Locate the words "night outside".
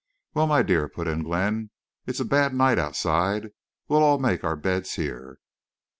2.55-3.51